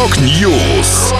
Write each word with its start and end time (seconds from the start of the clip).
Rock 0.00 0.50
News. 0.50 1.12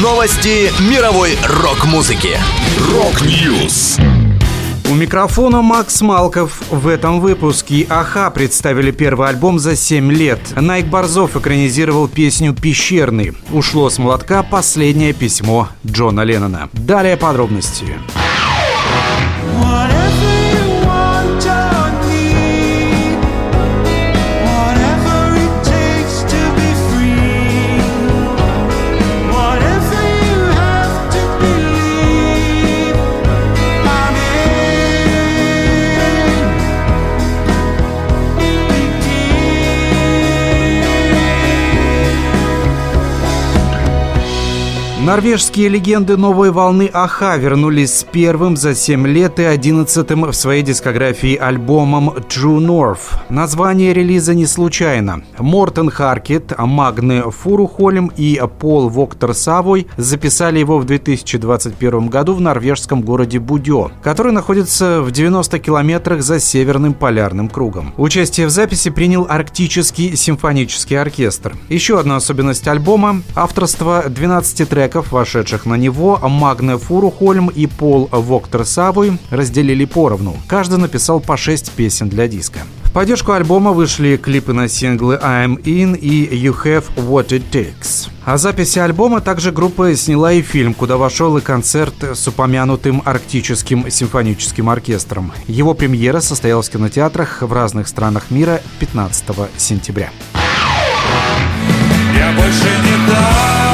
Новости 0.00 0.72
мировой 0.90 1.36
рок-музыки. 1.46 2.38
Rock 2.90 3.38
News. 3.38 3.98
У 4.90 4.94
микрофона 4.94 5.60
Макс 5.60 6.00
Малков. 6.00 6.62
В 6.70 6.88
этом 6.88 7.20
выпуске 7.20 7.86
Аха 7.90 8.30
представили 8.30 8.92
первый 8.92 9.28
альбом 9.28 9.58
за 9.58 9.76
7 9.76 10.10
лет. 10.10 10.40
Найк 10.56 10.86
Борзов 10.86 11.36
экранизировал 11.36 12.08
песню 12.08 12.54
«Пещерный». 12.54 13.36
Ушло 13.52 13.90
с 13.90 13.98
молотка 13.98 14.42
последнее 14.42 15.12
письмо 15.12 15.68
Джона 15.86 16.22
Леннона. 16.22 16.70
Далее 16.72 17.18
подробности. 17.18 17.98
Норвежские 45.08 45.70
легенды 45.70 46.18
новой 46.18 46.50
волны 46.50 46.90
Аха 46.92 47.36
вернулись 47.36 48.00
с 48.00 48.04
первым 48.04 48.58
за 48.58 48.74
7 48.74 49.06
лет 49.06 49.38
и 49.38 49.42
одиннадцатым 49.42 50.26
в 50.26 50.34
своей 50.34 50.62
дискографии 50.62 51.34
альбомом 51.34 52.10
True 52.10 52.58
North. 52.58 53.18
Название 53.30 53.94
релиза 53.94 54.34
не 54.34 54.44
случайно. 54.44 55.22
Мортен 55.38 55.88
Харкет, 55.88 56.52
Магне 56.58 57.22
Фурухолем 57.22 58.12
и 58.18 58.38
Пол 58.58 58.90
Воктор 58.90 59.32
Савой 59.32 59.86
записали 59.96 60.58
его 60.58 60.78
в 60.78 60.84
2021 60.84 62.08
году 62.08 62.34
в 62.34 62.42
норвежском 62.42 63.00
городе 63.00 63.38
Будё, 63.38 63.90
который 64.02 64.32
находится 64.32 65.00
в 65.00 65.10
90 65.10 65.58
километрах 65.58 66.22
за 66.22 66.38
Северным 66.38 66.92
полярным 66.92 67.48
кругом. 67.48 67.94
Участие 67.96 68.46
в 68.46 68.50
записи 68.50 68.90
принял 68.90 69.26
Арктический 69.26 70.16
симфонический 70.16 71.00
оркестр. 71.00 71.56
Еще 71.70 71.98
одна 71.98 72.16
особенность 72.16 72.68
альбома– 72.68 73.22
авторство 73.34 74.04
12 74.06 74.68
треков 74.68 74.97
треков, 74.98 75.12
вошедших 75.12 75.66
на 75.66 75.74
него, 75.74 76.18
Магне 76.22 76.76
Фурухольм 76.76 77.48
и 77.48 77.66
Пол 77.66 78.08
Воктор 78.10 78.64
Савой 78.64 79.18
разделили 79.30 79.84
поровну. 79.84 80.36
Каждый 80.46 80.78
написал 80.78 81.20
по 81.20 81.36
6 81.36 81.72
песен 81.72 82.08
для 82.08 82.28
диска. 82.28 82.60
В 82.84 82.92
поддержку 82.92 83.32
альбома 83.32 83.72
вышли 83.72 84.16
клипы 84.16 84.52
на 84.52 84.68
синглы 84.68 85.20
I'm 85.22 85.62
In 85.62 85.96
и 85.96 86.26
You 86.46 86.56
Have 86.64 86.84
What 86.96 87.28
It 87.28 87.42
Takes. 87.52 88.08
О 88.24 88.38
записи 88.38 88.78
альбома 88.78 89.20
также 89.20 89.52
группа 89.52 89.94
сняла 89.94 90.32
и 90.32 90.42
фильм, 90.42 90.74
куда 90.74 90.96
вошел 90.96 91.36
и 91.36 91.40
концерт 91.40 91.94
с 92.02 92.26
упомянутым 92.26 93.02
Арктическим 93.04 93.90
симфоническим 93.90 94.68
оркестром. 94.68 95.32
Его 95.46 95.74
премьера 95.74 96.20
состоялась 96.20 96.68
в 96.68 96.72
кинотеатрах 96.72 97.42
в 97.42 97.52
разных 97.52 97.88
странах 97.88 98.30
мира 98.30 98.60
15 98.80 99.24
сентября. 99.56 100.10
Я 102.16 102.32
больше 102.32 102.68
не 102.84 103.12
дам 103.12 103.67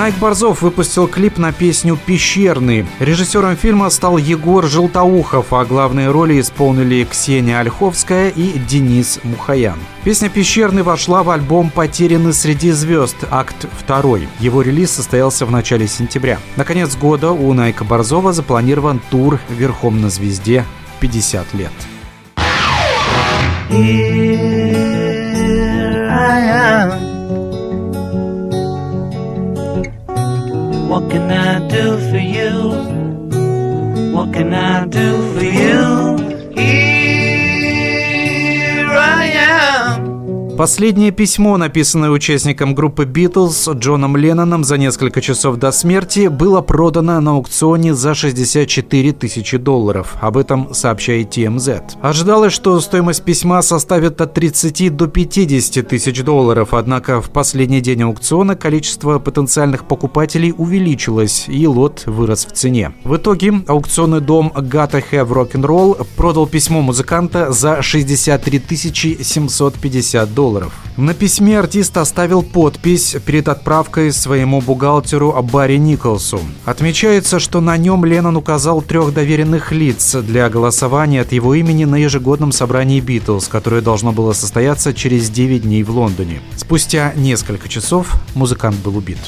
Найк 0.00 0.14
Борзов 0.14 0.62
выпустил 0.62 1.06
клип 1.06 1.36
на 1.36 1.52
песню 1.52 1.98
«Пещерный». 2.06 2.86
Режиссером 3.00 3.54
фильма 3.54 3.90
стал 3.90 4.16
Егор 4.16 4.66
Желтоухов, 4.66 5.52
а 5.52 5.66
главные 5.66 6.10
роли 6.10 6.40
исполнили 6.40 7.04
Ксения 7.04 7.60
Ольховская 7.60 8.30
и 8.30 8.58
Денис 8.58 9.20
Мухаян. 9.24 9.78
Песня 10.02 10.30
«Пещерный» 10.30 10.82
вошла 10.82 11.22
в 11.22 11.28
альбом 11.28 11.68
«Потеряны 11.68 12.32
среди 12.32 12.70
звезд. 12.70 13.14
Акт 13.30 13.66
2». 13.86 14.26
Его 14.38 14.62
релиз 14.62 14.90
состоялся 14.90 15.44
в 15.44 15.50
начале 15.50 15.86
сентября. 15.86 16.38
На 16.56 16.64
конец 16.64 16.96
года 16.96 17.32
у 17.32 17.52
Найка 17.52 17.84
Борзова 17.84 18.32
запланирован 18.32 19.02
тур 19.10 19.38
«Верхом 19.50 20.00
на 20.00 20.08
звезде» 20.08 20.64
50 21.00 21.52
лет. 21.52 21.72
Can 34.32 34.54
I 34.54 34.86
do 34.86 35.34
for 35.34 35.44
you? 35.44 35.69
Последнее 40.60 41.10
письмо, 41.10 41.56
написанное 41.56 42.10
участником 42.10 42.74
группы 42.74 43.06
Битлз 43.06 43.66
Джоном 43.76 44.14
Ленноном 44.14 44.62
за 44.62 44.76
несколько 44.76 45.22
часов 45.22 45.56
до 45.56 45.72
смерти, 45.72 46.28
было 46.28 46.60
продано 46.60 47.18
на 47.18 47.30
аукционе 47.30 47.94
за 47.94 48.12
64 48.12 49.12
тысячи 49.12 49.56
долларов. 49.56 50.16
Об 50.20 50.36
этом 50.36 50.74
сообщает 50.74 51.34
TMZ. 51.34 51.92
Ожидалось, 52.02 52.52
что 52.52 52.78
стоимость 52.80 53.22
письма 53.22 53.62
составит 53.62 54.20
от 54.20 54.34
30 54.34 54.94
до 54.94 55.06
50 55.06 55.88
тысяч 55.88 56.22
долларов, 56.22 56.74
однако 56.74 57.22
в 57.22 57.30
последний 57.30 57.80
день 57.80 58.02
аукциона 58.02 58.54
количество 58.54 59.18
потенциальных 59.18 59.88
покупателей 59.88 60.52
увеличилось, 60.54 61.46
и 61.48 61.66
лот 61.66 62.02
вырос 62.04 62.44
в 62.44 62.52
цене. 62.52 62.92
В 63.04 63.16
итоге 63.16 63.62
аукционный 63.66 64.20
дом 64.20 64.52
Gotta 64.54 65.02
Have 65.10 65.30
Rock'n'Roll 65.30 66.06
продал 66.16 66.46
письмо 66.46 66.82
музыканта 66.82 67.50
за 67.50 67.80
63 67.80 68.60
750 69.22 70.34
долларов 70.34 70.49
долларов. 70.50 70.72
На 70.96 71.14
письме 71.14 71.58
артист 71.58 71.96
оставил 71.96 72.42
подпись 72.42 73.16
перед 73.24 73.48
отправкой 73.48 74.12
своему 74.12 74.60
бухгалтеру 74.60 75.32
Барри 75.42 75.76
Николсу. 75.76 76.40
Отмечается, 76.64 77.38
что 77.38 77.60
на 77.60 77.76
нем 77.76 78.04
Леннон 78.04 78.36
указал 78.36 78.82
трех 78.82 79.14
доверенных 79.14 79.72
лиц 79.72 80.14
для 80.16 80.48
голосования 80.48 81.22
от 81.22 81.32
его 81.32 81.54
имени 81.54 81.84
на 81.84 81.96
ежегодном 81.96 82.52
собрании 82.52 83.00
Битлз, 83.00 83.48
которое 83.48 83.80
должно 83.80 84.12
было 84.12 84.32
состояться 84.32 84.92
через 84.92 85.30
9 85.30 85.62
дней 85.62 85.82
в 85.82 85.90
Лондоне. 85.90 86.40
Спустя 86.56 87.12
несколько 87.16 87.68
часов 87.68 88.12
музыкант 88.34 88.76
был 88.84 88.96
убит. 88.96 89.18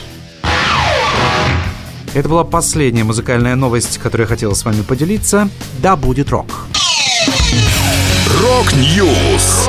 Это 2.14 2.28
была 2.28 2.44
последняя 2.44 3.04
музыкальная 3.04 3.56
новость, 3.56 3.96
которую 3.96 4.26
я 4.26 4.28
хотел 4.28 4.54
с 4.54 4.64
вами 4.64 4.82
поделиться. 4.82 5.48
Да 5.80 5.96
будет 5.96 6.28
рок! 6.30 6.46
Rock 8.42 8.98
News. 8.98 9.68